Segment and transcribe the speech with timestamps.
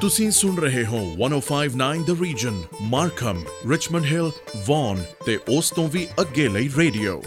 [0.00, 4.30] ਤੁਸੀਂ ਸੁਣ ਰਹੇ ਹੋ 1059 the region Markham Richmond Hill
[4.66, 7.22] Vaughan ਤੇ ਉਸ ਤੋਂ ਵੀ ਅੱਗੇ ਲਈ ਰੇਡੀਓ।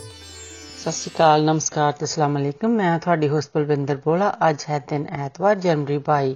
[0.77, 5.05] ਸਤਿ ਸ਼੍ਰੀ ਅਕਾਲ ਨਮਸਕਾਰ ਤੇ ਅਸਲਾਮ ਅਲੈਕਮ। ਮੈਂ ਤੁਹਾਡੀ ਹੋਸਟ ਬਲਵਿੰਦਰ ਬੋਲਾ। ਅੱਜ ਹੈ ਦਿਨ
[5.09, 6.35] ਐਤਵਾਰ ਜਨਵਰੀ 22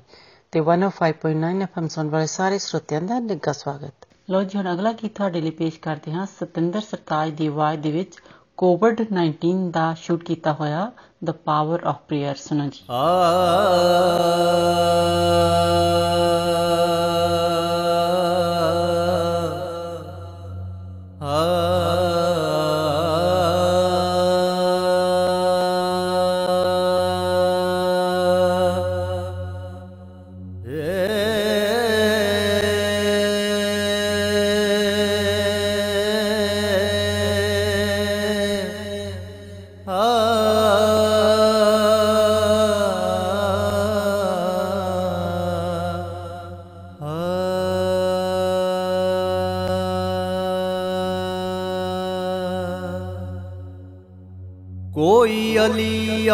[0.51, 3.93] ਤੇ 105.9 ਐਫਐਮ ਸੁਣ ਵਾਲੇ ਸਾਰੇ ਸਰੋਤਿਆਂ ਦਾ ਨਿੱਘਾ ਸਵਾਗਤ।
[4.29, 7.91] ਲੋ ਜੀ ਹੁਣ ਅਗਲਾ ਗੀਤ ਤੁਹਾਡੇ ਲਈ ਪੇਸ਼ ਕਰਦੇ ਹਾਂ। ਸਤਿੰਦਰ ਸਰਤਾਜ ਦੀ ਆਵਾਜ਼ ਦੇ
[7.91, 8.13] ਵਿੱਚ
[8.56, 10.90] ਕੋਵਿਡ-19 ਦਾ ਸ਼ੂਟ ਕੀਤਾ ਹੋਇਆ
[11.24, 13.08] ਦ ਪਾਵਰ ਆਫ ਪ੍ਰੇਅਰ ਸੁਣੋ ਜੀ ਕੋਈ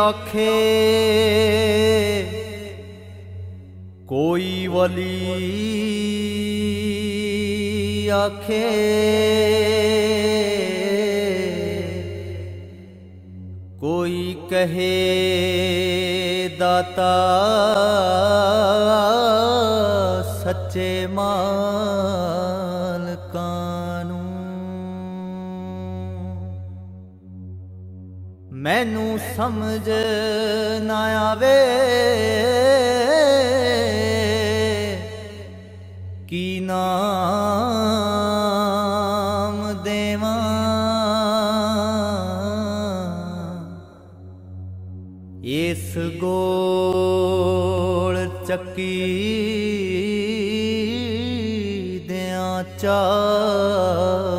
[0.09, 0.49] आखे।
[4.07, 5.29] कोई वली
[8.09, 8.69] आखे।
[13.79, 14.97] कोई कहे
[16.49, 17.15] दाता
[20.43, 22.28] सच्चे माँ।
[29.39, 29.89] ਸਮਝ
[30.81, 31.59] ਨਾ ਆਵੇ।
[36.27, 37.43] ਕੀ ਨਾਮ
[39.83, 40.41] ਦੇਵਾਂ?
[45.43, 48.17] ਇਸ ਗੋਲ
[48.47, 48.99] ਚੱਕੀ
[52.07, 54.38] ਦਿਆਂ ਚਾਲ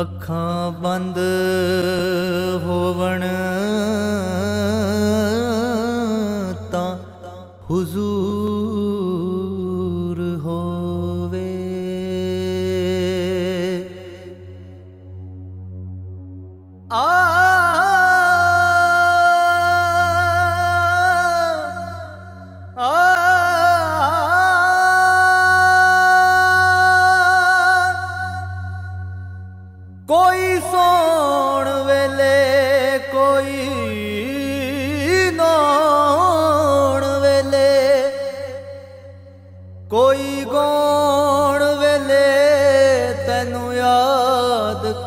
[0.00, 1.18] ਅੱਖਾਂ ਬੰਦ
[2.64, 3.22] ਹੋਵਣ
[6.70, 6.96] ਤਾਂ
[7.70, 8.15] ਹੁਜ਼ੂਰ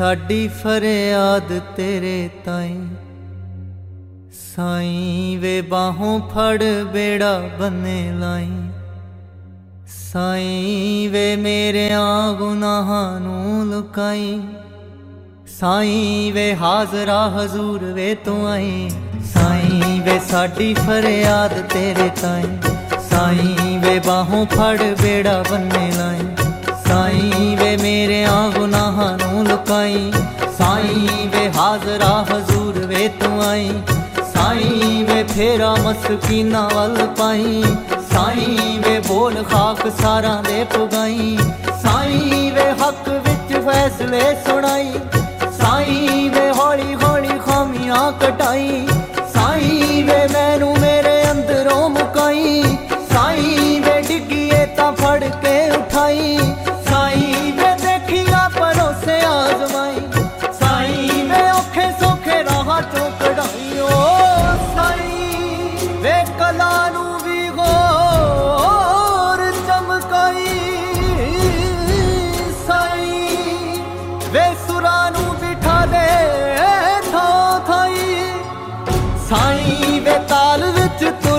[0.00, 2.94] ਸਾਡੀ ਫਰਿਆਦ ਤੇਰੇ ਤਾਈਂ।
[4.56, 6.62] ਸਾਈਂ ਵੇ ਬਾਹੋਂ ਫੜ
[6.92, 8.50] ਬੇੜਾ ਬੰਨੇ ਲਾਈ।
[9.86, 14.40] ਸਾਈਂ ਵੇ ਮੇਰਿਆਂ ਗੁਨਾਹਾਂ ਨੂੰ ਲੁਕਾਈ।
[15.60, 18.90] ਸਾਈਂ ਵੇ ਹਾਜ਼ਰਾ ਹਜ਼ੂਰ ਵੇ ਤੂੰ ਆਈ।
[19.24, 22.62] ਸਾਈਂ ਵੇ ਸਾਡੀ ਫਰਿਆਦ ਤੇਰੇ ਤਾਈਂ।
[23.10, 26.20] ਸਾਈਂ ਵੇ ਬਾਹੋਂ ਫੜ ਬੇੜਾ ਬੰਨੇ ਲਾਈ।
[26.88, 30.12] ਸਾਈਂ ਵੇ ਮੇਰਿਆਂ ਗੁਨਾਹਾਂ ਨੂੰ ਲੁਕਾਈ।
[30.58, 33.70] ਸਾਈਂ ਵੇ ਹਾਜ਼ਰਾ ਹਜ਼ੂਰ ਵੇ ਤੂੰ ਆਈ।
[34.34, 37.64] ਸਾਈਂ ਵੇ ਫੇਰਾ ਮਸਕੀਨਾ ਵੱਲ ਪਾਈ।
[38.12, 41.38] ਸਾਈਂ ਵੇ ਬੋਲ ਖਾਕ ਸਾਰਾਂ ਦੇ ਪੁਗਾਈ।
[41.82, 44.92] ਸਾਈਂ ਵੇ ਹੱਕ ਵਿੱਚ ਫੈਸਲੇ ਸੁਣਾਈ।
[45.52, 48.88] ਸਾਈਂ ਵੇ ਹੌਲੀ ਹੌਲੀ ਖਾਮੀਆਂ ਕਟਾਈ।
[49.34, 52.76] ਸਾਈਂ ਵੇ ਮੈਨੂੰ ਮੇਰੇ ਅੰਦਰੋਂ ਮੁਕਾਈ।
[53.12, 56.49] ਸਾਈਂ ਵੇ ਡਿੱਗੀਏ ਤਾਂ ਫੜ ਕੇ ਉਠਾਈ।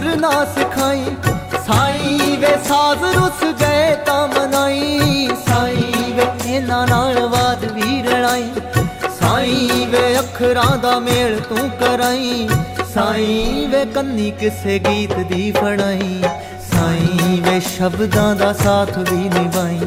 [0.01, 1.06] ਵਿੱਚ ਤੁਰਨਾ ਸਿਖਾਈ।
[1.68, 8.50] ਸਾਈ ਵੇ ਸਾਜ਼ ਰੁੱਸ ਗਏ ਤਾਂ ਮਨਾਈ। ਸਾਈ ਵੇ ਇਹਨਾਂ ਨਾਲ ਬਾਦ ਵੀ ਰਣਾਈ
[9.19, 12.50] ਸਾਈ ਵੇ ਅੱਖਰਾਂ ਦਾ ਮੇਲ ਤੂੰ ਕਰਾਈ।
[12.94, 16.24] ਸਾਈ ਵੇ ਕੰਨੀ ਕਿਸੇ ਗੀਤ ਦੀ ਫੜਾਈ।
[16.71, 19.80] ਸਾਈ ਵੇ ਸ਼ਬਦਾਂ ਦਾ ਸਾਥ ਵੀ ਨਿਭਾਈ।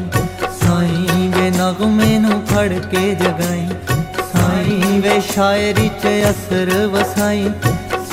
[0.61, 3.67] ਸਾਈ ਵੇ ਨਗਮੇ ਨੂੰ ਫੜ ਕੇ ਜਗਾਈ।
[4.33, 7.49] ਸਾਈ ਵੇ ਸ਼ਾਇਰੀ 'ਚ ਅਸਰ ਵਸਾਈ।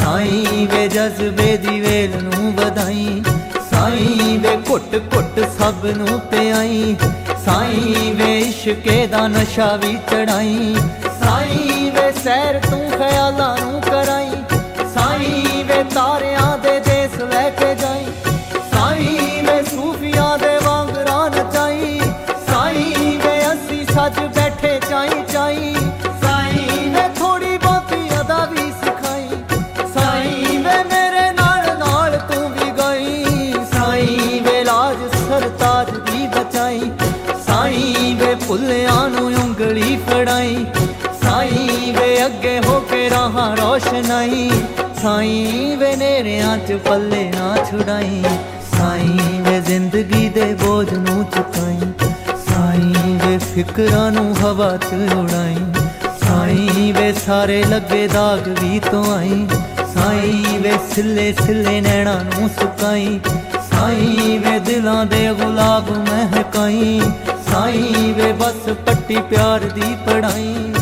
[0.03, 3.23] ਸਾਈ ਵੇ ਜਜ਼ਬੇ ਦੀ ਵੇਲ ਨੂੰ ਵਧਾਈ।
[3.71, 6.97] ਸਾਈ ਵੇ ਘੁੱਟ ਘੁੱਟ ਸਭ ਨੂੰ ਪਿਆਈ।
[7.45, 10.75] ਸਾਈ ਵੇ ਇਸ਼ਕੇ ਦਾ ਨਸ਼ਾ ਵੀ ਚੜਾਈ।
[11.21, 14.31] ਸਾਈ ਵੇ ਸੈਰ ਤੂੰ ਖਿਆਲਾਂ ਨੂੰ ਕਰਾਈ।
[14.95, 16.42] ਸਾਈ ਵੇ ਤਾਰਿਆਂ
[45.03, 48.23] ਸਾਈ ਵੇ ਨੇਰਿਆਂ ਚ ਪੱਲੇ ਨਾ ਛੁਡਾਈ,
[48.73, 51.79] ਸਾਈ ਵੇ ਜ਼ਿੰਦਗੀ ਦੇ ਬੋਝ ਨੂੰ ਚੁਕਾਈ,
[52.45, 55.57] ਸਾਈ ਵੇ ਫਿਕਰਾਂ ਨੂੰ ਹਵਾ ਚ ਉਡਾਈ,
[56.21, 59.47] ਸਾਈ ਵੇ ਸਾਰੇ ਲੱਗੇ ਦਾਗ ਵੀ ਤੋਂ ਆਈ,
[59.95, 63.21] ਸਾਈ ਵੇ ਸਿੱਲੇ ਸਿੱਲੇ ਨੈਣਾ ਨੂੰ ਸੁਕਾਈ,
[63.71, 67.01] ਸਾਈ ਵੇ ਦਿਲਾਂ ਦੇ ਗੁਲਾਬ ਮਹਿਕਾਈ,
[67.51, 70.73] ਸਾਈ ਵੇ ਬਸ ਪੱਟੀ ਪਿਆਰ ਦੀ ਪੜਾਈ।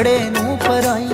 [0.00, 1.08] ਖੜੇ ਨੂੰ ਪਰਾਈ।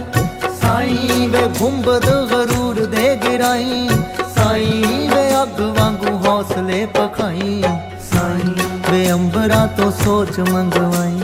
[0.63, 0.97] ਸਾਈ
[1.27, 3.89] ਵੇ ਗੁੰਬਦ ਗਰੂਰ ਦੇ ਗਿਰਾਈ।
[4.37, 4.83] ਸਾਈ
[5.15, 7.65] ਵੇ ਅੱਗ ਵਾਂਗੂ ਹੌਸਲੇ ਪਖਾਈ।
[8.13, 8.55] ਸਾਈ
[8.91, 11.21] ਵੇ ਅੰਬਰਾਂ ਤੋਂ ਸੋਚ ਮੰਗਵਾਈ।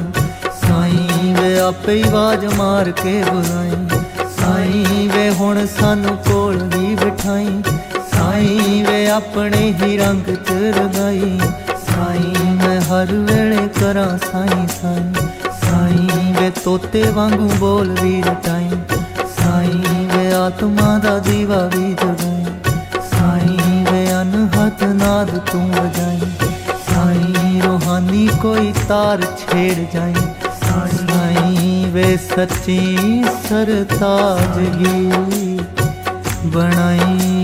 [0.67, 4.01] ਸਾਈ ਵੇ ਆਪੇ ਹੀ ਆਵਾਜ਼ ਮਾਰ ਕੇ ਬੁਲਾਈ।
[4.41, 7.63] ਸਾਈ ਵੇ ਹੁਣ ਸਾਨੂੰ ਕੋਲ ਵੀ ਬਿਠਾਈ।
[8.13, 14.61] ਸਾਈ ਵੇ ਆਪਣੇ ਹੀ ਰੰਗ ਚ ਰਗਾਈ। ਸਾਈ ਮੈਂ ਹਰ ਵੇਲੇ ਕਰਾਂ ਸਾਈ। ਸਾਈ ਸਾਈ
[14.61, 14.62] ਵੇ
[16.62, 18.70] ਤੋਤੇ ਵਾਂਗੂ ਬੋਲ ਵੀ ਰਟਾਈ
[19.38, 22.46] ਸਾਈ ਵੇ ਆਤਮਾ ਦਾ ਦੀਵਾ ਵੀ ਜਗਾਈ
[23.12, 26.20] ਸਾਈ ਵੇ ਅਨਹਤ ਨਾਦ ਤੂੰ ਵਜਾਈ
[26.88, 30.14] ਸਾਈ ਰੋਹਾਨੀ ਕੋਈ ਤਾਰ ਛੇੜ ਜਾਈ
[30.64, 35.10] ਸਾਈ ਵੇ ਸੱਚੀ ਸਰਤਾਜਗੀ
[36.46, 37.41] ਬਣਾਈ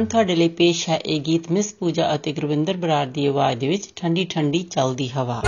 [0.00, 3.68] ਹੁਣ ਤੁਹਾਡੇ ਲਈ ਪੇਸ਼ ਹੈ ਇਹ ਗੀਤ ਮਿਸ ਪੂਜਾ ਅਤੇ ਗੁਰਵਿੰਦਰ ਬਰਾੜ ਦੀ ਆਵਾਜ਼ ਦੇ
[3.68, 5.42] ਵਿੱਚ ਠੰਡੀ ਠੰਡੀ ਚੱਲਦੀ ਹਵਾ।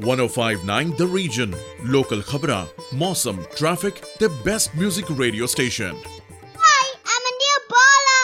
[0.00, 1.52] 1059 ਦ ਰੀਜਨ
[1.86, 5.96] ਲੋਕਲ ਖਬਰਾਂ ਮੌਸਮ ਟ੍ਰੈਫਿਕ ਤੇ best 뮤직 radio station
[6.58, 8.22] Hi, I'm a new baller.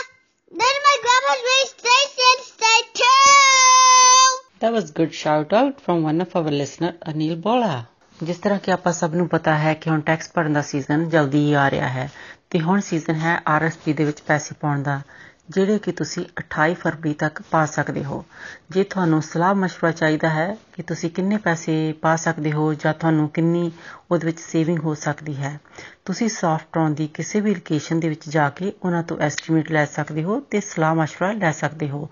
[0.52, 4.40] Then my grandpa's race station, stay tuned.
[4.62, 7.76] That was good shout out from one of our listener Anil Bola.
[8.22, 11.38] ਜਿਸ ਤਰ੍ਹਾਂ ਕਿ ਆਪਾਂ ਸਭ ਨੂੰ ਪਤਾ ਹੈ ਕਿ ਹੁਣ ਟੈਕਸ ਭਰਨ ਦਾ ਸੀਜ਼ਨ ਜਲਦੀ
[11.38, 12.10] ਹੀ ਆ ਰਿਹਾ ਹੈ
[12.50, 15.00] ਤੇ ਹੁਣ ਸੀਜ਼ਨ ਹੈ ਆਰਐਸਪੀ ਦੇ ਵਿੱਚ ਪੈਸੇ ਪਾਉਣ ਦਾ
[15.49, 18.25] ਜਿਹੜੇ ਕਿ ਤੁਸੀਂ 28 ਫਰਵਰੀ ਤੱਕ ਪਾ ਸਕਦੇ ਹੋ
[18.71, 23.29] ਜੇ ਤੁਹਾਨੂੰ ਸਲਾਹ مشورہ ਚਾਹੀਦਾ ਹੈ ਕਿ ਤੁਸੀਂ ਕਿੰਨੇ ਪੈਸੇ ਪਾ ਸਕਦੇ ਹੋ ਜਾਂ ਤੁਹਾਨੂੰ
[23.29, 23.71] ਕਿੰਨੀ
[24.11, 25.59] ਉਹਦੇ ਵਿੱਚ ਸੇਵਿੰਗ ਹੋ ਸਕਦੀ ਹੈ
[26.05, 30.23] ਤੁਸੀਂ ਸੌਫਟਰੌਨ ਦੀ ਕਿਸੇ ਵੀ ਲੋਕੇਸ਼ਨ ਦੇ ਵਿੱਚ ਜਾ ਕੇ ਉਹਨਾਂ ਤੋਂ ਐਸਟੀਮੇਟ ਲੈ ਸਕਦੇ
[30.23, 32.09] ਹੋ ਤੇ ਸਲਾਹ مشورہ ਲੈ ਸਕਦੇ ਹੋ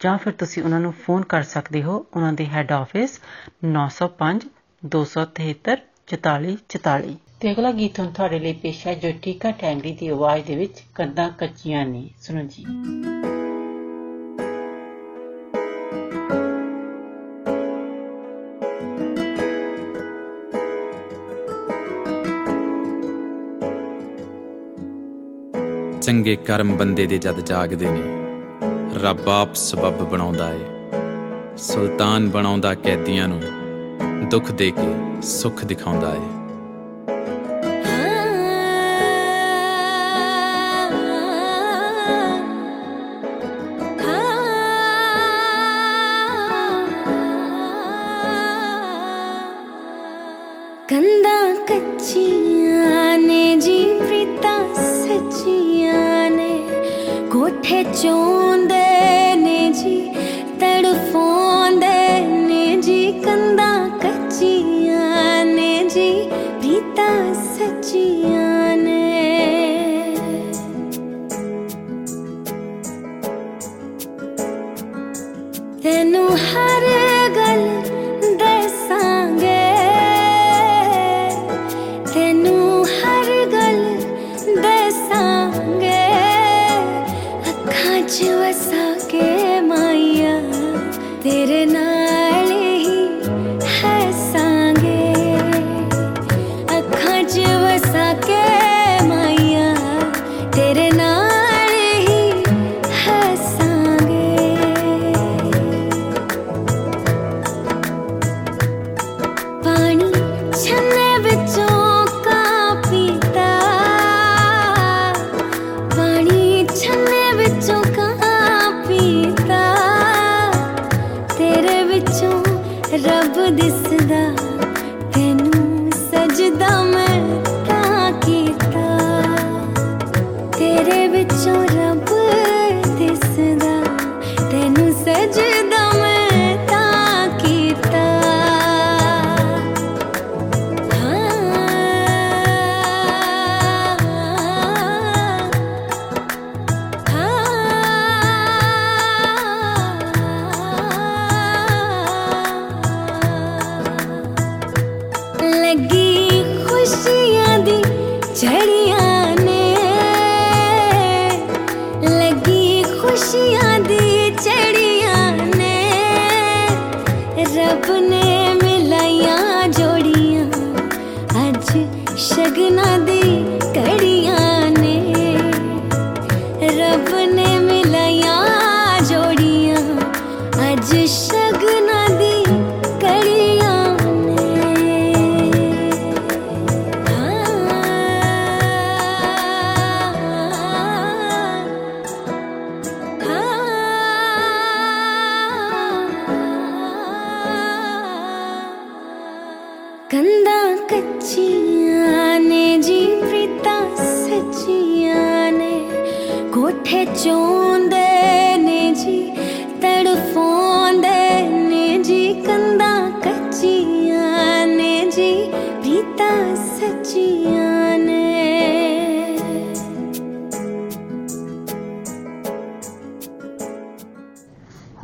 [0.00, 3.20] ਜਾਂ ਫਿਰ ਤੁਸੀਂ ਉਹਨਾਂ ਨੂੰ ਫੋਨ ਕਰ ਸਕਦੇ ਹੋ ਉਹਨਾਂ ਦੇ ਹੈੱਡ ਆਫਿਸ
[3.66, 4.48] 905
[4.82, 5.76] 273
[6.14, 10.45] 44 44 ਤੇ ਅਗਲਾ ਗੀਤ ਹੁਣ ਤੁਹਾਡੇ ਲਈ ਪੇਸ਼ ਹੈ, ਜੋ ਟੀਕਾ ਟੈਂਗਰੀ ਦੀ ਆਵਾਜ਼
[10.45, 12.63] ਦੇ ਵਿੱਚ ਕੰਦਾਂ ਕੱਚੀਆਂ ਨੇ। ਸੁਣੋ ਜੀ।
[26.01, 28.03] ਚੰਗੇ ਕਰਮ ਬੰਦੇ ਦੇ ਜਦ ਜਾਗਦੇ ਨੇ,
[29.03, 30.65] ਰੱਬ ਆਪ ਸਬਬ ਬਣਾਉਂਦਾ ਏ।
[31.57, 33.41] ਸੁਲਤਾਨ ਬਣਾਉਂਦਾ ਕੈਦੀਆਂ ਨੂੰ,
[34.29, 36.38] ਦੁੱਖ ਦੇ ਕੇ ਸੁੱਖ ਦਿਖਾਉਂਦਾ ਏ।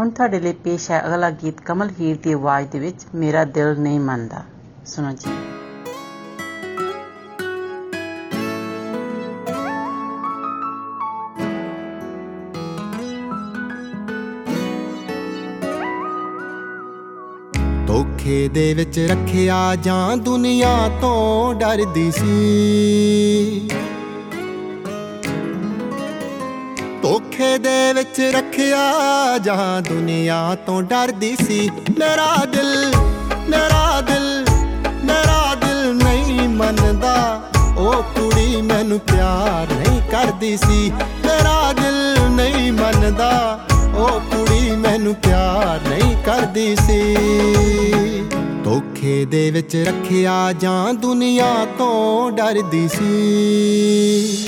[0.05, 3.79] ਹੁਣ ਤੁਹਾਡੇ ਲਈ ਪੇਸ਼ ਹੈ ਅਗਲਾ ਗੀਤ ਕਮਲ ਹੀਰ ਦੀ ਆਵਾਜ਼ ਦੇ ਵਿੱਚ, ਮੇਰਾ ਦਿਲ
[3.79, 4.43] ਨਹੀਂ ਮੰਨਦਾ।
[4.85, 5.31] ਸੁਣੋ ਜੀ।
[17.87, 23.69] ਧੋਖੇ ਦੇ ਵਿੱਚ ਰੱਖਿਆ ਜਾਂ ਦੁਨੀਆ ਤੋਂ ਡਰਦੀ ਸੀ।
[27.45, 32.93] ਧੋਖੇ ਦੇ ਵਿੱਚ ਰੱਖਿਆ ਜਾਂ ਦੁਨੀਆ ਤੋਂ ਡਰਦੀ ਸੀ। ਮੇਰਾ ਦਿਲ
[33.49, 34.45] ਮੇਰਾ ਦਿਲ
[35.03, 37.41] ਮੇਰਾ ਦਿਲ ਨਹੀਂ ਮੰਨਦਾ।
[37.77, 40.91] ਉਹ ਕੁੜੀ ਮੈਨੂੰ ਪਿਆਰ ਨਹੀਂ ਕਰਦੀ ਸੀ।
[41.25, 43.59] ਮੇਰਾ ਦਿਲ ਨਹੀਂ ਮੰਨਦਾ।
[43.95, 47.15] ਉਹ ਕੁੜੀ ਮੈਨੂੰ ਪਿਆਰ ਨਹੀਂ ਕਰਦੀ ਸੀ।
[48.63, 54.47] ਧੋਖੇ ਦੇ ਵਿੱਚ ਰੱਖਿਆ ਜਾਂ ਦੁਨੀਆ ਤੋਂ ਡਰਦੀ ਸੀ।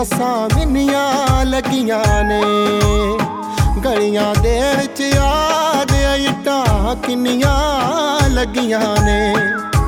[0.00, 2.40] ਬੱਸਾਂ ਮਿੰਨੀਆਂ ਲੱਗੀਆਂ ਨੇ।
[3.84, 9.34] ਗਲੀਆਂ ਦੇ ਵਿੱਚ ਯਾਦ ਇੱਟਾਂ ਕਿੰਨੀਆਂ ਲੱਗੀਆਂ ਨੇ।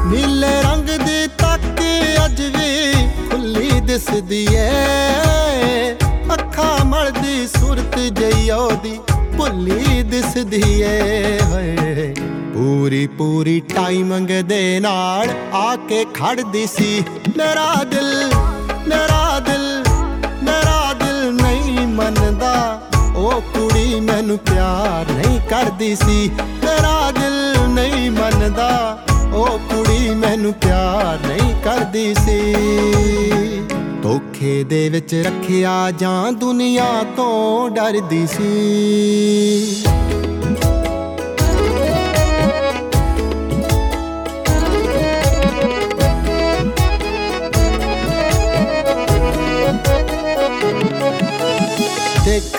[0.07, 1.81] ਨੀਲੇ ਰੰਗ ਦੀ ਤੱਕ
[2.25, 2.92] ਅੱਜ ਵੀ
[3.31, 5.96] ਖੁੱਲੀ ਦਿਸਦੀ ਏ।
[6.33, 8.98] ਅੱਖਾਂ ਮਲਦੀ ਸੁਰਤ ਜਈ ਉਹਦੀ
[9.37, 12.14] ਭੁੱਲੀ ਦਿਸਦੀ ਏ। ਹੋਏ,
[12.55, 17.05] ਪੂਰੀ ਪੂਰੀ ਟਾਈਮਿੰਗ ਦੇ ਨਾਲ ਆ ਕੇ ਖੜਦੀ ਸੀ।
[17.37, 18.31] ਮੇਰਾ ਦਿਲ,
[18.88, 19.22] ਮੇਰਾ
[23.33, 28.99] ਉਹ ਕੁੜੀ ਮੈਨੂੰ ਪਿਆਰ ਨਹੀਂ ਕਰਦੀ ਸੀ। ਮੇਰਾ ਦਿਲ ਨਹੀਂ ਮੰਨਦਾ।
[29.35, 32.55] ਉਹ ਕੁੜੀ ਮੈਨੂੰ ਪਿਆਰ ਨਹੀਂ ਕਰਦੀ ਸੀ।
[34.03, 39.85] ਧੋਖੇ ਦੇ ਵਿੱਚ ਰੱਖਿਆ ਜਾਂ ਦੁਨੀਆ ਤੋਂ ਡਰਦੀ ਸੀ।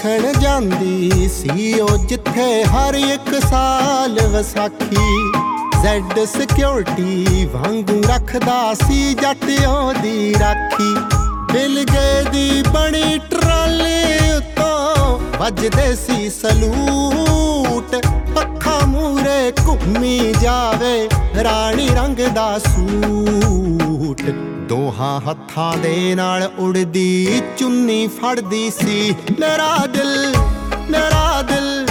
[0.03, 5.31] ਦੇਖਣ ਜਾਂਦੀ ਸੀ ਉਹ ਜਿੱਥੇ ਹਰ ਇੱਕ ਸਾਲ ਵਿਸਾਖੀ।
[5.81, 10.93] ਜ਼ੈਡ ਸਿਕਿਉਰਿਟੀ ਵਾਂਗੂ ਰੱਖਦਾ ਸੀ ਜੱਟ ਉਹਦੀ ਰਾਖੀ।
[11.53, 17.95] ਮਿਲ ਗਏ ਦੀ ਬਣੀ ਟਰਾਲੀ ਉੱਤੋਂ ਵੱਜਦੇ ਸੀ ਸਲੂਟ।
[18.41, 21.09] ਅੱਖਾਂ ਮੂਰੇ ਘੁੰਮੀ ਜਾਵੇ
[21.43, 23.72] ਰਾਣੀ ਰੰਗ ਦਾ ਸੂਟ।
[24.73, 30.33] ਦੋਹਾਂ ਹੱਥਾਂ ਦੇ ਨਾਲ ਉੜਦੀ ਚੁੰਨੀ ਫੜਦੀ ਸੀ। ਮੇਰਾ ਦਿਲ
[30.91, 31.87] ਮੇਰਾ ਦਿਲ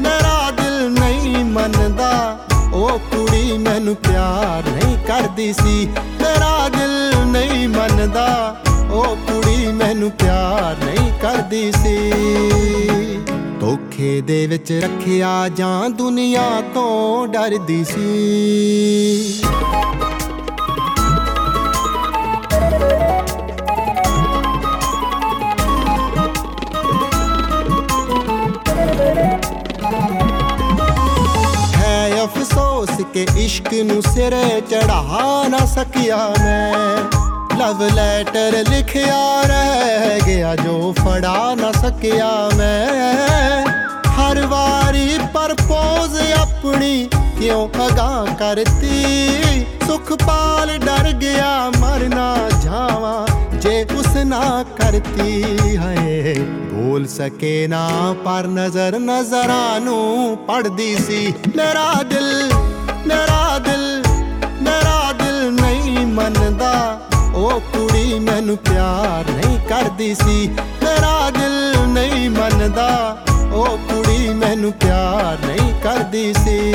[0.00, 2.40] ਮੇਰਾ ਦਿਲ ਨਹੀਂ ਮੰਨਦਾ।
[2.72, 8.56] ਉਹ ਕੁੜੀ ਮੈਨੂੰ ਪਿਆਰ ਨਹੀਂ ਕਰਦੀ ਸੀ। ਮੇਰਾ ਦਿਲ ਨਹੀਂ ਮੰਨਦਾ।
[8.90, 12.12] ਉਹ ਕੁੜੀ ਮੈਨੂੰ ਪਿਆਰ ਨਹੀਂ ਕਰਦੀ ਸੀ।
[13.60, 19.42] ਧੋਖੇ ਦੇ ਵਿੱਚ ਰੱਖਿਆ ਜਾਂ ਦੁਨੀਆ ਤੋਂ ਡਰਦੀ ਸੀ।
[32.78, 36.96] ਅਫਸੋਸ ਕਿ ਇਸ਼ਕ ਨੂੰ ਸਿਰੇ ਚੜਾ ਨਾ ਸਕਿਆ ਮੈਂ।
[37.58, 43.66] ਲਵ ਲੈਟਰ ਲਿਖਿਆ ਰਹਿ ਗਿਆ ਜੋ ਫੜਾ ਨਾ ਸਕਿਆ ਮੈਂ।
[44.08, 49.66] ਹਰ ਵਾਰੀ ਪਰਪੋਜ਼ ਆਪਣੀ ਕਿਉਂ ਅਗਾ ਕਰਤੀ?
[49.86, 55.42] ਸੁਖਪਾਲ ਡਰ ਗਿਆ ਮਰ ਨਾ ਜਾਵਾਂ ਜੇ ਉਸ ਨਾ ਕਰਤੀ।
[55.76, 56.34] ਹੈ
[56.72, 62.50] ਬੋਲ ਸਕੇ ਨਾ ਪਰ ਨਜ਼ਰ ਨਜ਼ਰਾਂ ਨੂੰ ਪੜਦੀ ਸੀ। ਮੇਰਾ ਦਿਲ
[63.08, 64.04] ਮੇਰਾ ਦਿਲ
[64.62, 67.00] ਮੇਰਾ ਦਿਲ ਨਹੀਂ ਮੰਨਦਾ।
[67.34, 70.48] ਉਹ ਕੁੜੀ ਮੈਨੂੰ ਪਿਆਰ ਨਹੀਂ ਕਰਦੀ ਸੀ।
[70.82, 76.72] ਮੇਰਾ ਦਿਲ ਨਹੀਂ ਮੰਨਦਾ। ਉਹ ਕੁੜੀ ਮੈਨੂੰ ਪਿਆਰ ਨਹੀਂ ਕਰਦੀ ਸੀ।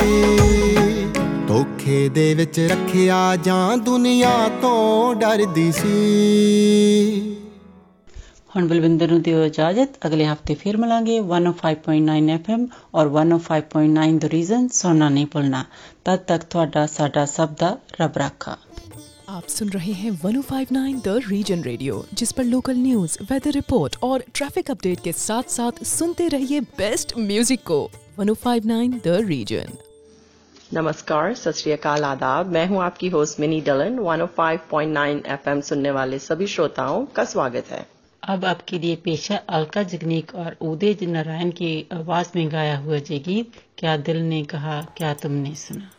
[1.48, 7.36] ਧੋਖੇ ਦੇ ਵਿੱਚ ਰੱਖਿਆ ਜਾਂ ਦੁਨੀਆ ਤੋਂ ਡਰਦੀ ਸੀ।
[8.55, 12.63] ਹੁਣ ਬਲਵਿੰਦਰ ਨੂੰ ਦਿਓ ਇਜਾਜ਼ਤ ਅਗਲੇ ਹਫਤੇ ਫਿਰ ਮਿਲਾਂਗੇ 105.9 FM
[12.95, 15.63] ਔਰ 105.9 ਦ ਰੀਜ਼ਨ ਸੁਣਨਾ ਨਹੀਂ ਭੁੱਲਣਾ
[16.05, 18.57] ਤਦ ਤੱਕ ਤੁਹਾਡਾ ਸਾਡਾ ਸਭ ਦਾ ਰੱਬ ਰਾਖਾ
[19.31, 24.23] आप सुन रहे हैं 1059 द रीजन रेडियो जिस पर लोकल न्यूज वेदर रिपोर्ट और
[24.31, 27.77] ट्रैफिक अपडेट के साथ साथ सुनते रहिए बेस्ट म्यूजिक को
[28.21, 29.77] 1059 द रीजन
[30.71, 36.19] नमस्कार सत श्री अकाल आदाब मैं हूं आपकी होस्ट मिनी डलन 105.9 एफएम सुनने वाले
[36.21, 37.85] सभी श्रोताओं का स्वागत है
[38.28, 43.18] अब आपके लिए पेश अलका जगनीक और उदय नारायण की आवाज़ में गाया हुआ जय
[43.18, 45.90] गीत, क्या दिल ने कहा, क्या तुमने सुना?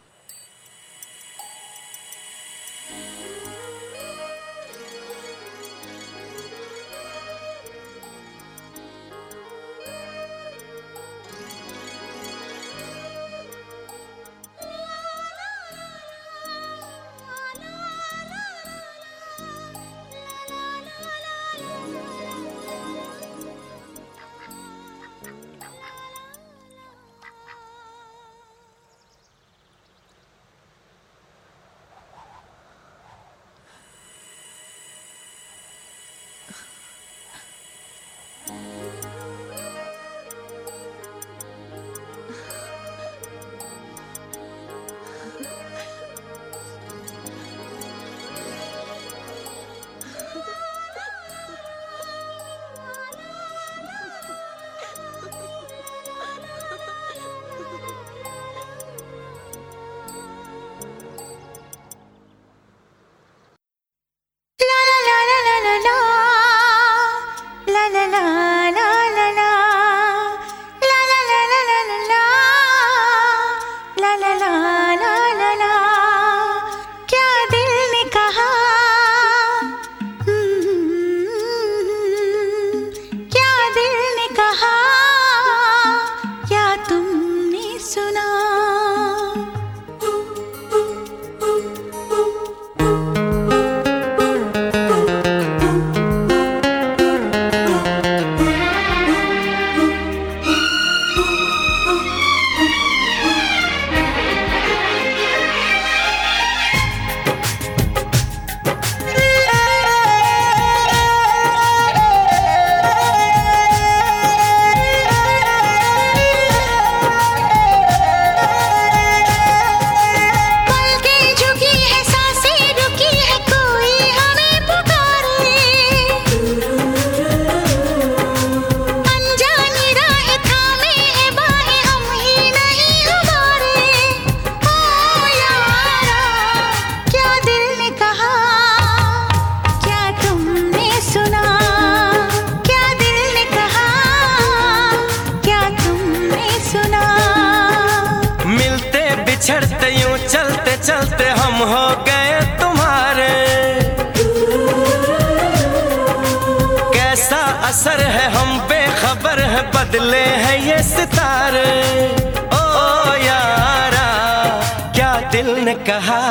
[165.88, 166.22] कहा?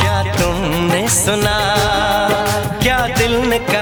[0.00, 1.56] क्या तुमने सुना?
[2.82, 3.81] क्या दिल ने कहा?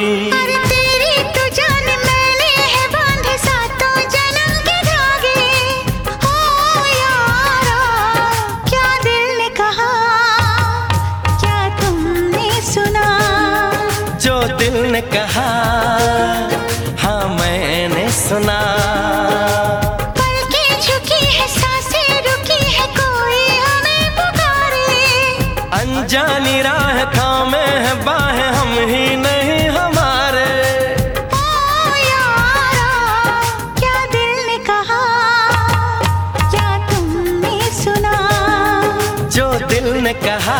[40.41, 40.59] कहा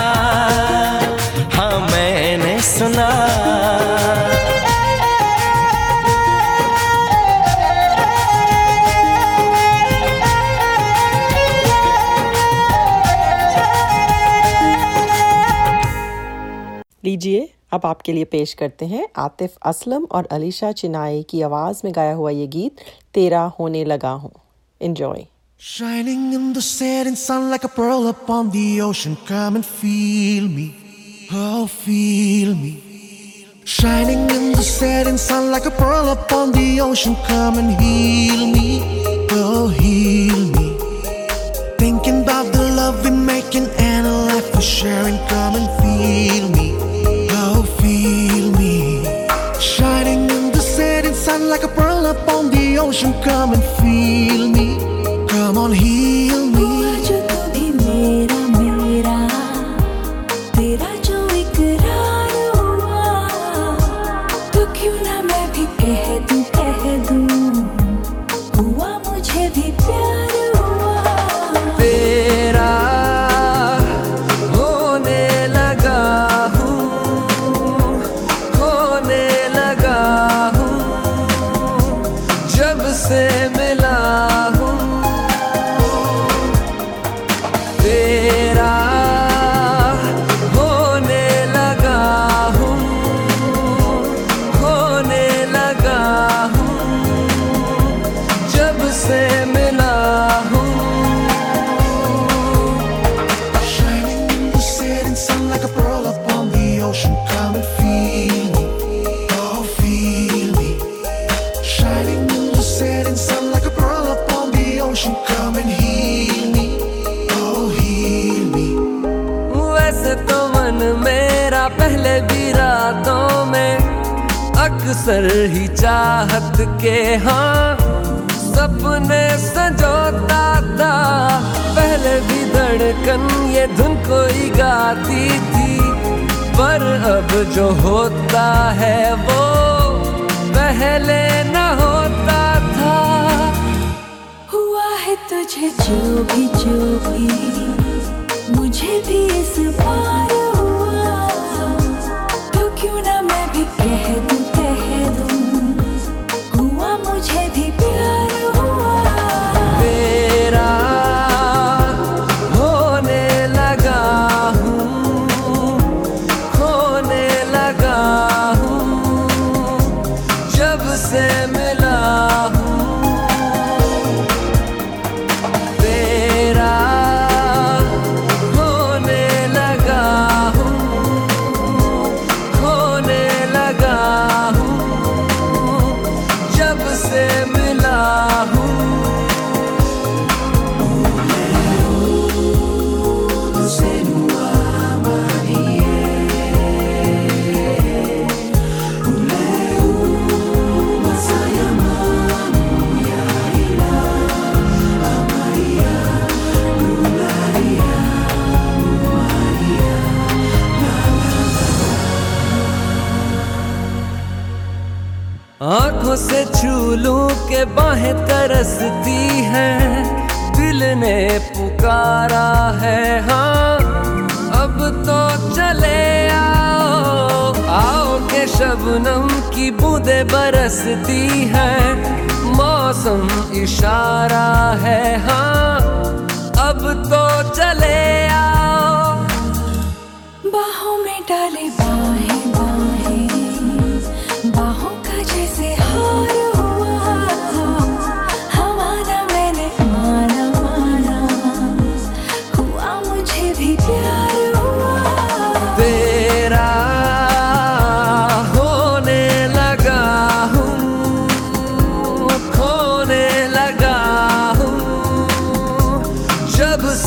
[1.54, 3.10] हाँ मैंने सुना।
[17.06, 21.94] लीजिए, अब आपके लिए पेश करते हैं आतिफ असलम और अलीशा चिनाई की आवाज़ में
[21.96, 22.76] गाया हुआ ये गीत,
[23.14, 24.32] तेरा होने लगा हूँ।
[24.82, 25.26] Enjoy
[25.64, 29.16] Shining in the setting sun like a pearl upon the ocean.
[29.28, 30.74] Come and feel me,
[31.32, 33.46] oh, feel me.
[33.64, 37.16] Shining in the setting sun like a pearl upon the ocean.
[37.28, 38.82] Come and heal me,
[39.34, 40.61] oh, heal me.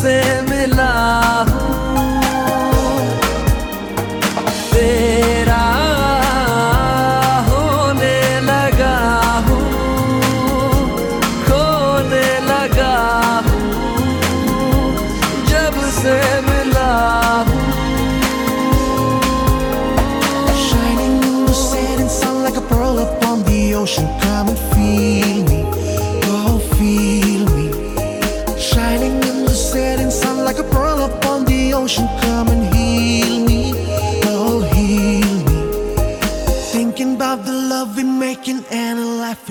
[0.04, 0.92] से मिला
[1.50, 2.53] हूँ।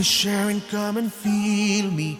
[0.03, 0.61] We're.
[0.69, 2.19] Come and feel me,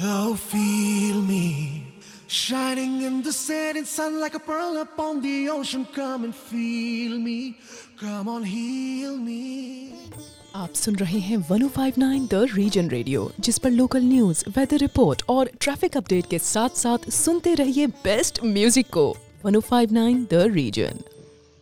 [0.00, 1.86] oh feel me.
[2.28, 5.86] Shining in the setting sun like a pearl upon the ocean.
[5.94, 7.56] Come and feel me.
[7.98, 9.92] Come on, heal me.
[10.54, 15.50] आप सुन रहे हैं 1059 the reason radio जिस पर local news weather report और
[15.60, 19.06] traffic update के साथ साथ सुनते रहिए बेस्ट म्यूज़िक को
[19.46, 21.00] 1059 द रीजन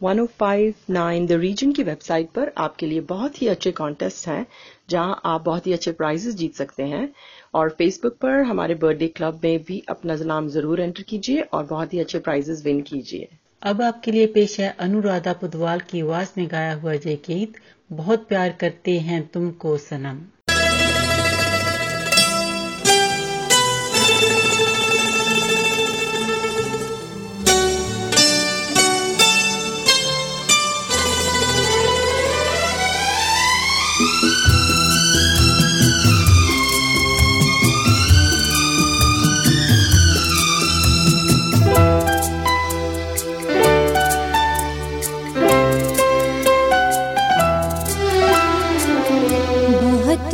[0.01, 4.47] 1059 द रीजन की वेबसाइट पर आपके लिए बहुत ही अच्छे कॉन्टेस्ट हैं
[4.91, 7.09] जहाँ आप बहुत ही अच्छे प्राइजेस जीत सकते हैं।
[7.55, 11.95] और फेसबुक पर हमारे बर्थडे क्लब में भी अपना नाम ज़रूर एंटर कीजिए और बहुत
[11.95, 13.29] ही अच्छे प्राइजेस विन कीजिए।
[13.63, 17.57] अब आपके लिए पेश है अनुराधा पुदवाल की आवाज़ में गाया हुआ जय गीत
[17.91, 20.21] बहुत प्यार करते हैं तुमको सनम।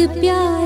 [0.00, 0.65] प्यार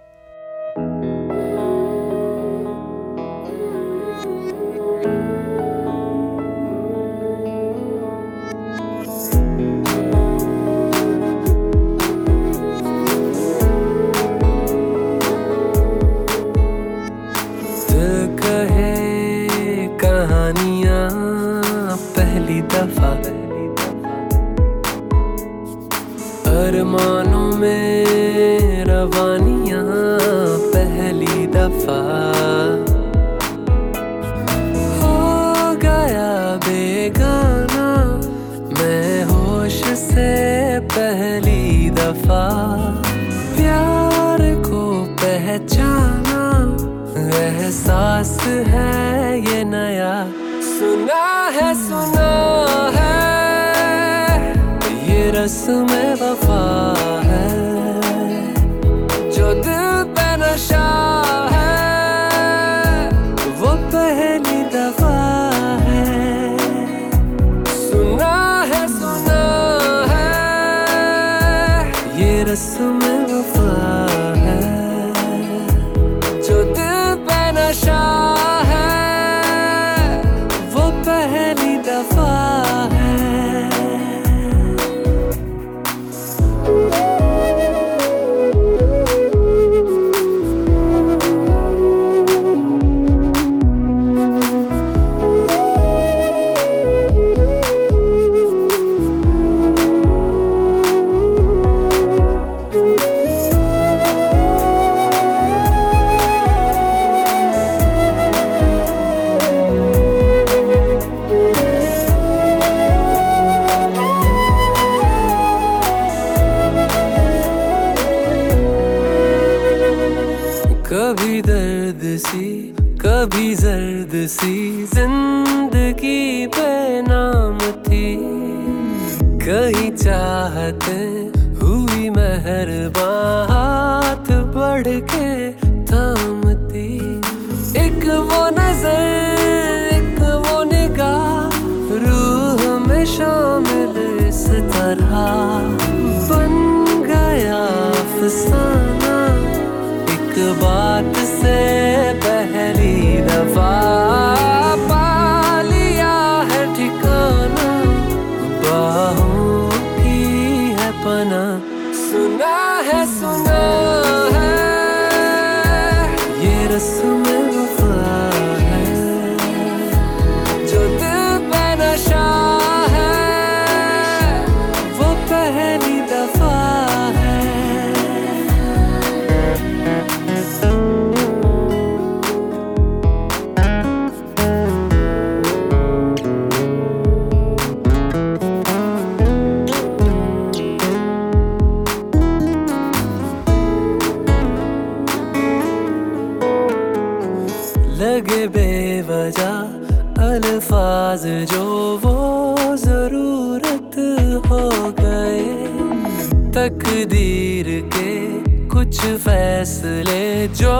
[210.11, 210.77] मिले जो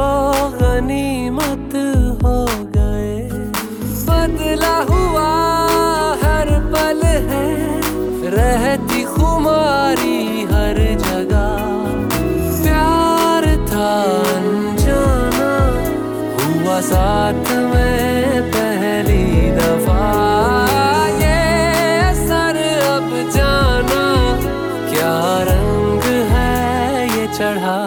[0.59, 1.73] गनीमत
[2.23, 2.37] हो
[2.75, 3.11] गए।
[4.07, 5.29] बदला हुआ
[6.23, 7.47] हर पल है,
[8.35, 10.19] रहती खुमारी
[10.51, 11.47] हर जगह।
[12.59, 13.93] प्यार था
[14.33, 15.53] अनजाना,
[16.35, 19.25] हुआ साथ में पहली
[19.55, 20.11] दफ़ा।
[21.23, 24.05] ये सर अब जाना,
[24.91, 25.17] क्या
[25.51, 27.81] रंग है ये चढ़ा?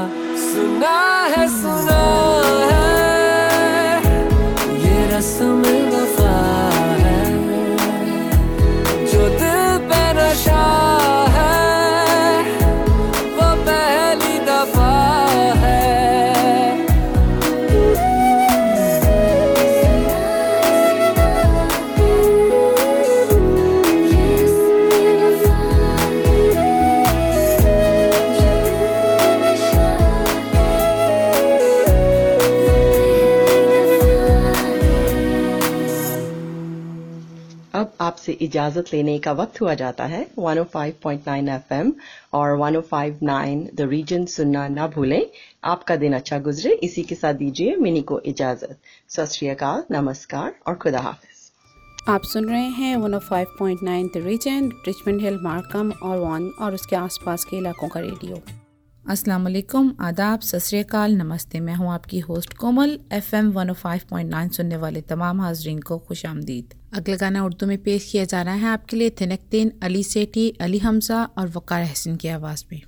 [38.41, 41.93] इजाज़त लेने का वक्त हुआ जाता है। 105.9 एफएम
[42.33, 45.27] और 105.9 द रीजन सुनना ना भूलें।
[45.65, 48.79] आपका दिन अच्छा गुजरे। इसी के साथ दीजिए मिनी को इजाज़त।
[49.09, 51.31] सत नमस्कार और खुदा हाफिज।
[52.09, 57.45] आप सुन रहे हैं 105.9 the region Richmond Hill Markham और वन और उसके आसपास
[57.45, 58.64] के इलाकों का रेडियो।
[59.05, 65.41] अस्सलाम वालेकुम आदाब सत नमस्ते। मैं हूँ आपकी होस्ट कोमल एफएम 105.9 सुनने वाले तमाम
[65.41, 69.11] हाजरीन को खुश आमदीद। अगला गाना उर्दू में पेश किया जा रहा है आपके लिए
[69.21, 72.81] थिनकतीन अली सेठी, अली हमजा और वकार हसन की आवाज़ में।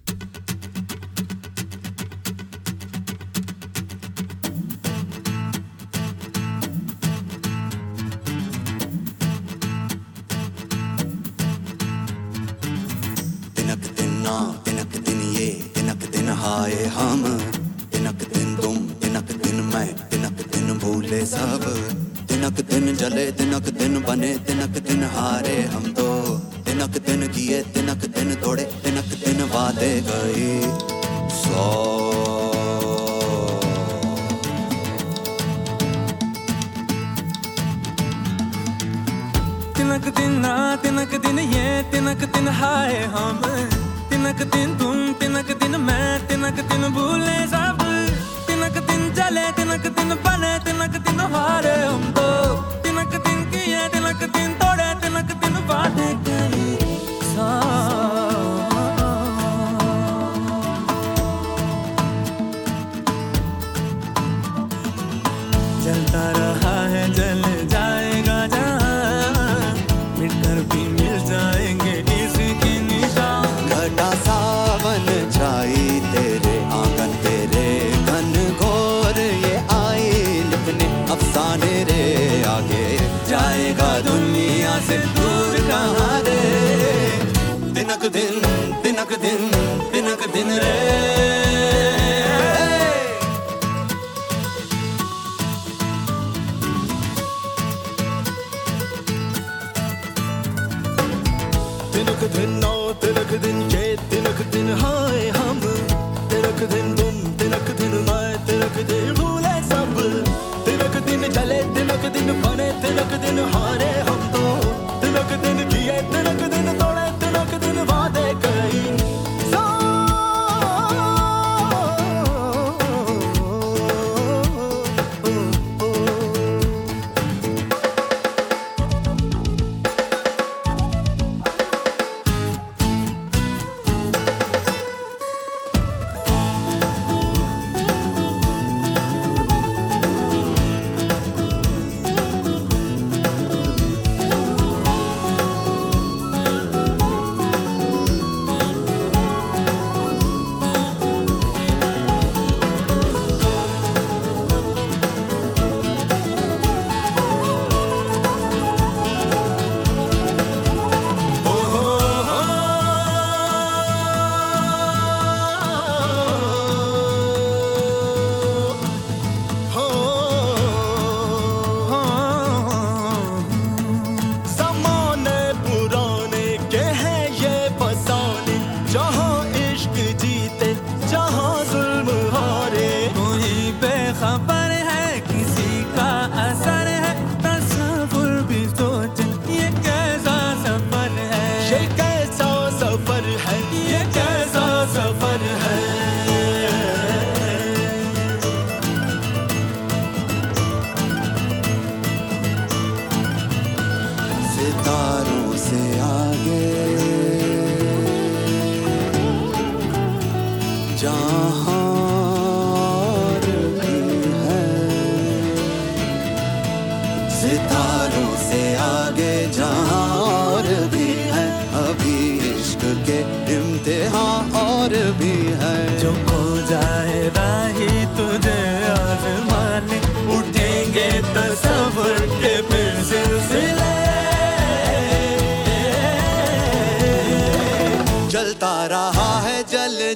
[13.56, 14.65] तिनक
[16.47, 17.22] हाय हम।
[17.92, 21.64] तिनक दिन तुम तिनक दिन मैं तिनक दिन भूले सब।
[22.28, 26.07] तिनक दिन जले तिनक दिन बने तिनक दिन हारे हम तो।
[26.62, 30.47] तिनक दिन किए तिनक दिन तोड़े तिनक दिन वादे गए।
[31.36, 31.66] सौ।
[39.76, 43.42] तिनक दिन ना, तिनक दिन ये, तिनक दिन हाय हम।
[44.11, 47.78] तिनक दिन तुम तिनक दिन मैं तिनक दिन भूले सब।
[48.46, 52.28] तिनक दिन चले तिनक दिन बने, तिनक दिन हारे हम तो।
[52.84, 56.08] तिनक दिन किए, तिनक दिन तोड़े, तिनक दिन वादे
[104.74, 105.05] heart.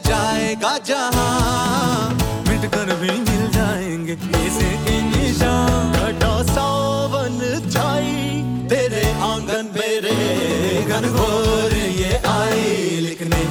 [0.07, 2.11] जाएगा जहाँ
[2.49, 4.13] मिटकर भी मिल जाएँगे
[4.47, 7.39] इसके निशान घटा सावन
[7.71, 10.17] छाई, तेरे आँगन मेरे
[10.89, 12.61] घन घोर ये आई,
[13.07, 13.43] लिखने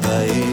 [0.00, 0.49] vai.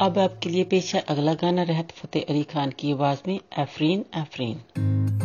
[0.00, 4.04] अब आपके लिए पेश है अगला गाना रहत फतेह अली खान की आवाज़ में, एफरीन
[4.16, 5.23] एफरीन।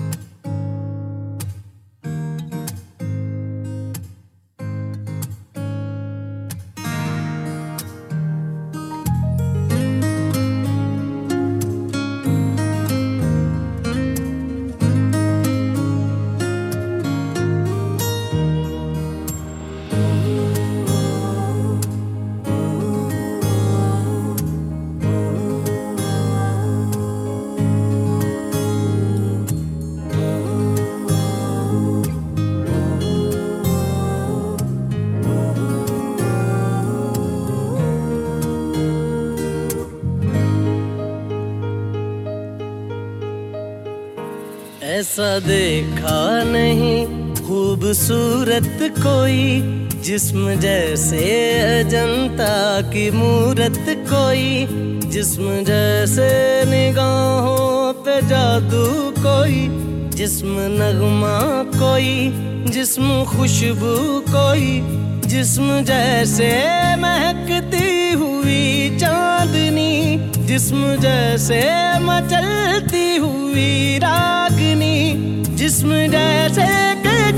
[48.59, 49.61] खूबसूरत कोई,
[50.03, 51.19] जिस्म जैसे
[51.79, 54.67] अजंता की मूरत कोई,
[55.09, 56.29] जिस्म जैसे
[56.65, 58.85] निगाहों पे जादू
[59.19, 59.67] कोई,
[60.15, 61.37] जिस्म नगमा
[61.79, 62.11] कोई,
[62.71, 63.95] जिस्म खुशबू
[64.27, 64.81] कोई,
[65.29, 66.51] जिस्म जैसे
[66.95, 71.63] महकती हुई चांदनी, जिस्म जैसे
[71.99, 74.97] मचलती हुई रागनी,
[75.55, 76.89] जिस्म जैसे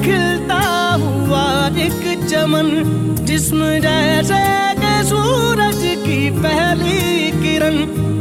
[0.02, 0.62] खिलता
[0.98, 2.70] हुआ एक चमन,
[3.26, 4.40] जिस्म जैसे
[4.76, 7.78] कि सूरज की पहली किरण,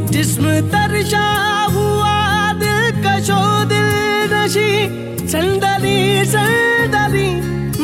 [0.07, 1.27] जिस्म तरशा
[1.65, 3.89] हुआ दिल कशो दिल
[4.33, 7.29] नशी संदली संदली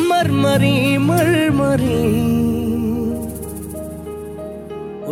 [0.08, 1.98] मरमरी मरमरी।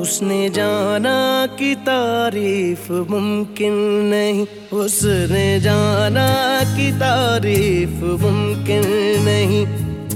[0.00, 3.72] उसने जाना कि तारीफ़ मुमकिन
[4.04, 6.28] नहीं, उसने जाना
[6.76, 8.82] कि तारीफ़ मुमकिन
[9.24, 9.95] नहीं।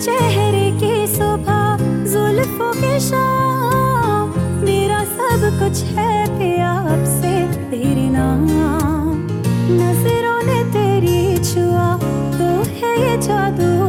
[0.00, 1.76] चेहरे की सुबह,
[2.12, 4.30] जुल्फों के शाम।
[4.64, 6.26] मेरा सब कुछ है
[6.60, 7.34] आपसे से
[7.70, 8.46] तेरे नाम।
[9.70, 11.96] नज़रों ने तेरी छुआ
[12.38, 13.87] तो है ये जादू।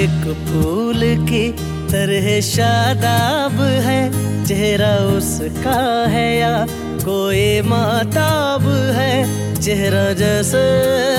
[0.00, 1.48] एक फूल की
[1.92, 4.00] तरह शादाब है।
[4.44, 6.66] चेहरा उसका है या
[7.04, 8.62] कोई माताब
[8.96, 9.14] है।
[9.60, 10.62] चेहरा जैसे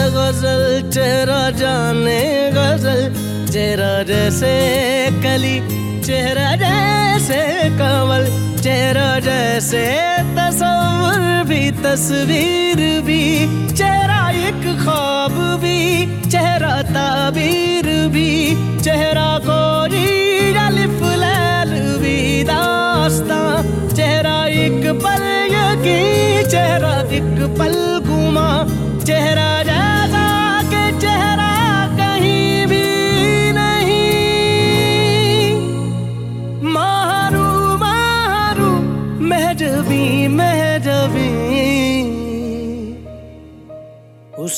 [0.10, 3.14] गज़ल, चेहरा जाने गज़ल।
[3.52, 4.54] चेहरा जैसे
[5.12, 5.81] कली
[6.12, 7.38] चेहरा जैसे
[7.80, 8.26] कमल
[8.62, 9.84] चेहरा जैसे
[10.38, 13.22] तस्वर भी, तस्वीर भी,
[13.74, 15.78] चेहरा एक ख्वाब भी,
[16.30, 18.30] चेहरा ताबीर भी,
[18.84, 20.04] चेहरा कोई
[20.66, 21.72] अलिफ लैल
[22.04, 23.40] भी दास्ता,
[23.96, 25.24] चेहरा एक पल
[25.56, 26.00] यकी,
[26.52, 27.74] चेहरा एक पल
[28.10, 28.50] गुमा
[29.06, 29.50] चेहरा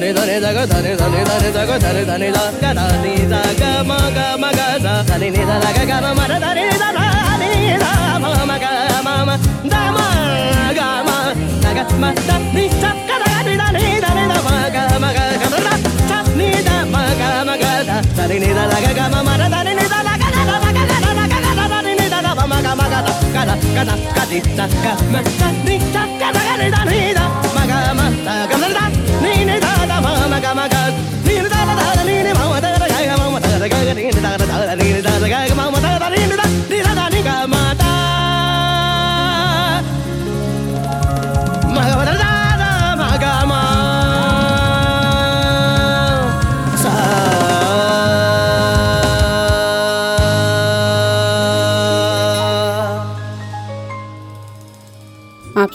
[0.00, 3.40] dani dani da ga dani dani dani da ga dani dani da ga dani da
[3.60, 6.36] ga ma ga ma ga da dani ni da la ga ga ma ma da
[6.44, 7.90] dani ni da
[8.22, 8.70] ma ma ga
[9.06, 9.34] ma ma
[9.72, 10.06] da ma
[10.78, 11.16] ga ma
[11.64, 15.10] da ga ma da ni sa ka ni da ni ni da ma ga ma
[15.16, 15.58] ga ga da
[16.10, 19.46] da ni da ma ga ma ga ni da la ga ga ma ma da
[19.54, 22.18] dani ni da la ga ga ga ga ga ga ga da dani ni da
[22.26, 24.64] da ma ga ma ga da ga da ga da ga di da
[25.68, 26.28] ni sa ka
[26.90, 27.19] ni da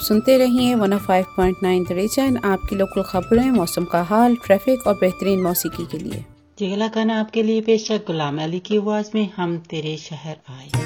[0.08, 5.86] सुनते रहिए 105.9 दरेजा and आपकी local खबरें, मौसम का हाल traffic और बेहतरीन मौसीकी
[5.86, 6.24] के लिए।
[6.62, 10.85] ये खाना आपके लिए पेशा गुलाम अली की आवाज़ में, हम तेरे शहर आए।